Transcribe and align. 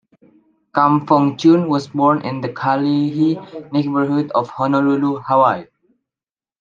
Kam 0.73 1.05
Fong 1.05 1.37
Chun 1.37 1.69
was 1.69 1.89
born 1.89 2.23
in 2.25 2.41
the 2.41 2.49
Kalihi 2.49 3.71
neighborhood 3.71 4.31
of 4.33 4.49
Honolulu, 4.49 5.19
Hawaii. 5.27 5.67